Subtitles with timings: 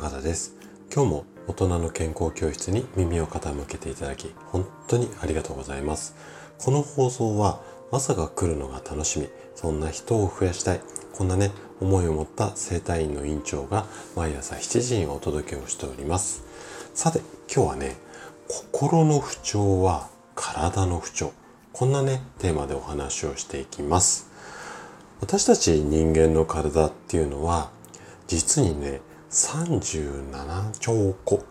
[0.00, 0.54] 高田です。
[0.94, 6.14] 今日も大人の健康教室に耳を傾けていただき本当にありがとうございます。
[6.56, 7.60] この放送は
[7.90, 10.80] 朝が来るのが楽しみそんな人を増やしたい
[11.14, 16.44] こんなね思いを持った整体院の院長が毎朝7時にお届けをしております。
[16.94, 17.18] さて
[17.52, 17.96] 今日はね
[18.46, 21.32] 心の不調は体の不調
[21.72, 24.30] こんなねテーマでお話をしていきます。
[25.20, 27.72] 私たち人間の体っていうのは
[28.28, 31.44] 実にね37兆個、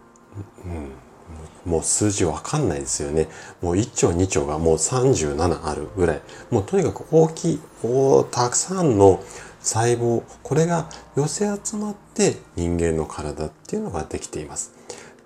[0.65, 3.27] うん、もう数字わかんないですよね。
[3.61, 6.21] もう1兆2兆がもう37あるぐらい。
[6.49, 9.21] もうとにかく大きいおたくさんの
[9.59, 10.23] 細胞。
[10.43, 14.73] これが寄せ集まって人間の体っていうのができています。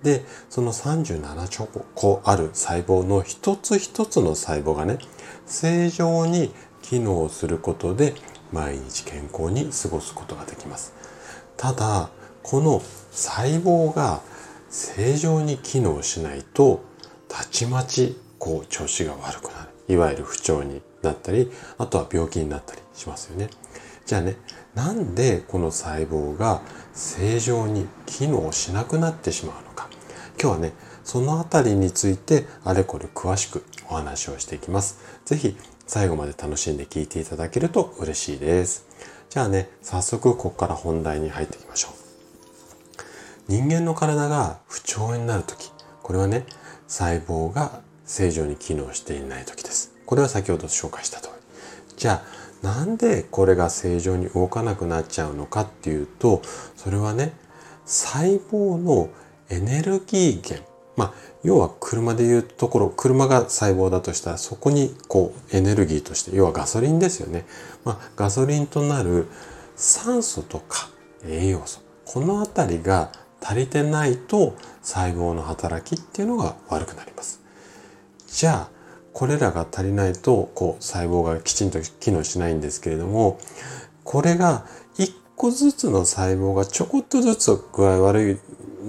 [0.02, 4.98] でその37兆個ある細胞の一つ一つの細胞がね
[5.46, 8.14] 正常に機能することで
[8.52, 10.92] 毎日健康に過ごすことができます。
[11.56, 12.10] ただ
[12.42, 14.20] この細胞が
[14.68, 16.82] 正常に機能しないと
[17.28, 19.68] たちまちこう調子が悪くなる。
[19.88, 23.50] いわゆる不調になったりあとは病気になったりしますよね。
[24.06, 24.36] じゃあね
[24.74, 26.62] なんでこの細胞が
[26.94, 29.88] 正常に機能しなくなってしまうのか。
[30.40, 30.72] 今日はね
[31.04, 34.98] そのあたりについてあれこれ詳しくお話をしていきます。
[35.24, 35.56] 是非
[35.86, 38.86] 最後まで楽しんで聞いていただけると嬉しいです。
[39.28, 42.01] じゃあね早速ここから本題に入っていきましょう。
[43.48, 46.46] 人間の体が不調になる時これはね
[46.86, 49.94] 細胞が正常に機能していない時です。
[50.04, 51.94] これは先ほど紹介した通り。
[51.96, 52.22] じゃ
[52.62, 56.42] あなんでこれが正常に動かなくなっちゃうのかっていうと
[56.76, 57.32] それはね
[57.86, 59.08] 細胞の
[59.48, 60.70] エネルギー源。
[60.96, 67.46] まあ要は車でいうところ車が細胞だとしたらそこにこうエネルギーとして要はガソリンですよね、
[67.84, 69.26] まあ、ガソリンとなる
[69.74, 70.90] 酸素とか
[71.26, 73.10] 栄養素この辺りが
[73.42, 77.42] 足りてないと細胞の働きっていうのが悪くなります。
[78.28, 78.82] じゃあ
[79.12, 83.38] これらが足りないとこう細胞がきちんと機能しないんですけれども
[84.04, 84.64] これが
[84.96, 88.38] 一個ずつの細胞がちょこっとずつ具合悪い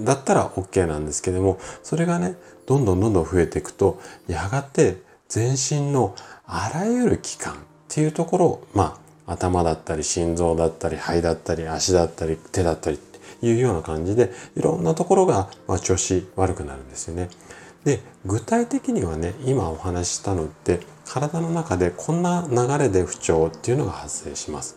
[0.04, 2.36] だったら OK なんですけどもそれがね
[2.66, 6.14] どんどんどんどん増えていくとやがて全身の
[6.46, 7.56] あらゆる器官っ
[7.88, 12.98] ていうところまあ頭だったり心臓だったり肺だったり足だったり手だったり
[13.42, 17.28] いうような感じでいろんなところが、ま調子悪くなるんですよね。
[17.84, 24.76] で具体的にはね今お話ししたのって体の中でこんな流れで不調っていうのが発生します。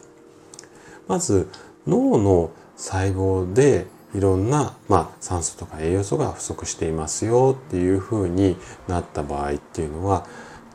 [1.08, 1.48] まず
[1.88, 8.58] 脳の細胞でいろんな、まあ、酸素とか栄養素が不足していますよっていうふうに
[8.88, 10.26] なった場合っていうのは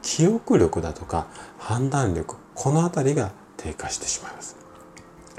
[0.03, 1.27] 記憶力だとか
[1.59, 4.62] 判断力この辺りが低下してしまいます。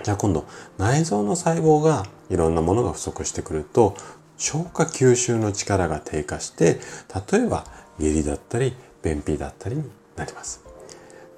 [0.02, 0.46] じゃあ今度
[0.78, 3.96] 内臓の細胞がいろんなものが不足してくると
[4.38, 6.80] 消化吸収の力が低下して
[7.32, 7.66] 例えば
[8.00, 8.74] 下痢だったり
[9.04, 9.84] 便秘だったりに
[10.16, 10.64] なります。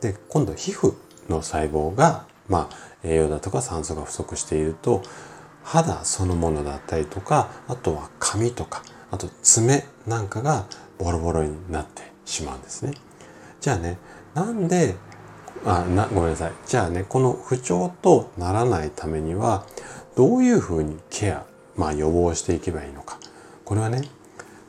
[0.02, 0.94] で今度皮膚
[1.30, 5.02] の細胞が、まあ、栄養だとか酸素が不足していると
[5.64, 10.66] 肌そのものだったりとかあとは髪とかあと爪なんかが
[11.00, 12.94] ボロボロになってしまうんですね。
[13.62, 13.98] じゃあね
[14.34, 14.96] なんで
[15.64, 16.54] あなごめんなさい。
[16.66, 19.66] じゃあねこの不調とならないためには
[20.16, 21.46] どういうふうにケア、
[21.76, 23.20] まあ、予防していけばいいのか。
[23.64, 24.04] これはね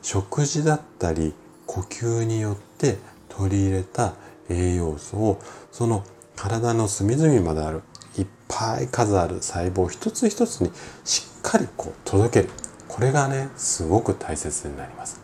[0.01, 1.33] 食事だったり
[1.65, 2.97] 呼吸によって
[3.29, 4.13] 取り入れた
[4.49, 6.03] 栄養素をその
[6.35, 7.81] 体の隅々まである
[8.17, 10.71] いっぱい数ある細胞一つ一つに
[11.03, 12.49] しっかりこう届ける。
[12.87, 15.21] これがねすごく大切になります。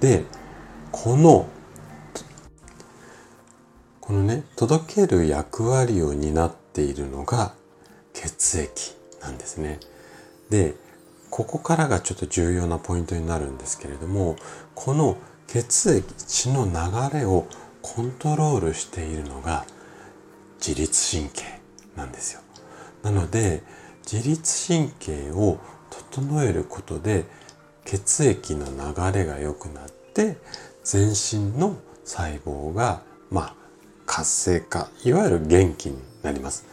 [0.00, 0.24] で
[0.90, 1.46] この
[4.06, 7.54] このね届ける役割を担っているのが
[8.12, 9.80] 血液なんですね。
[10.48, 10.76] で
[11.30, 14.36] ここからがちょっと重要なポイントになるんですけれども
[14.76, 15.16] この
[15.48, 17.46] 血液血の流れを
[17.82, 19.64] コントロールしているのが
[20.64, 21.42] 自律神経
[21.96, 22.40] なんですよ。
[23.02, 23.64] なので
[24.10, 25.58] 自律神経を
[25.90, 27.24] 整えることで
[27.84, 30.36] 血液の流れが良くなって
[30.84, 33.65] 全身の細胞がまあ
[34.06, 36.64] 活性化いわゆる元気になります。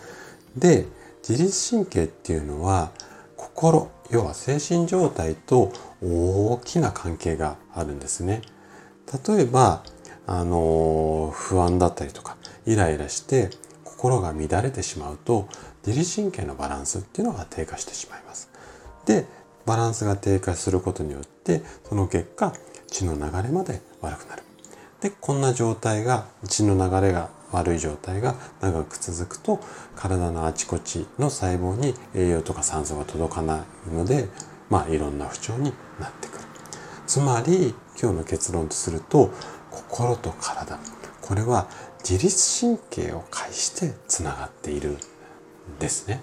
[0.55, 0.85] で
[1.27, 2.91] 自律神経っていうのは
[3.37, 5.71] 心要は精神状態と
[6.01, 8.41] 大きな関係があるんですね。
[9.27, 9.83] 例えば
[10.25, 13.49] あの不安だったりとかイライラして
[13.83, 15.47] 心が乱れてしまうと
[15.85, 18.49] 自律神経のバランスっていうのが低下してしまいます。
[19.05, 19.25] で
[19.65, 22.53] バランスが低下することによってその結果
[22.87, 24.43] 血の流れまで悪くなる。
[25.03, 29.59] でこんな状態が血の流れが悪い状態が長く続くと
[29.97, 34.29] 体のあちこちの細胞に栄養とか酸素が届かないので
[34.69, 36.45] まあいろんな不調になってくる。
[37.05, 39.29] つまり今日の結論とすると
[39.69, 40.79] 心と体。
[41.21, 41.67] これは
[41.99, 44.97] 自律神経を介してつながっているん
[45.79, 46.21] ですね。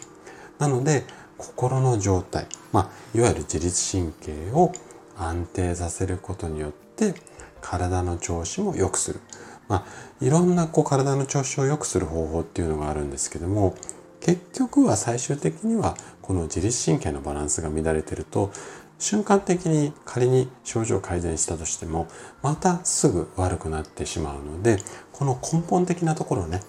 [0.59, 1.05] なので
[1.37, 4.73] 心の状態、まあ、いわゆる自律神経を
[5.19, 7.15] 安定させることによって
[7.61, 9.21] 体の調子も良くする。
[9.69, 13.77] まあ、いろんなこう体の調子を良くする方法っていうのがあるんですけども
[14.21, 18.51] 結局は最終的にはこの自律神経のバランスが乱れてると
[18.99, 22.09] 瞬間的に仮に症状改善したとしても
[22.43, 24.79] またすぐ悪くなってしまうので
[25.13, 26.61] この根本的なところね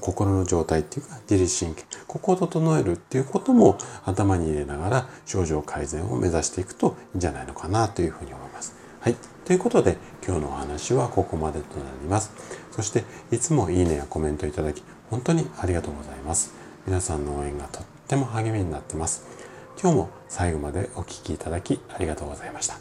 [0.00, 8.74] 心の状態っていうか自律神経ここを整えるっていうことも頭に入れながら症状改善を目指していくといいんじゃないのかなというふうに思います。
[9.00, 9.16] はい。
[9.48, 9.96] ということで
[10.26, 12.32] 今日のお話はここまでとなります。
[12.70, 16.52] そしていつもいいねやコメントいただき本当にありがとうございます。
[16.86, 19.26] 皆さんの応援がとっても励みになってます。
[19.80, 22.74] 今日も最後までお聴きいただきありがとうございました。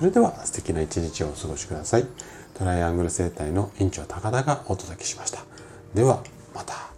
[0.00, 2.06] それでは素敵な一日をお過ごしください。
[2.54, 5.44] トライアングル生態の院長高田がお届けしました。
[5.94, 6.97] ではまた。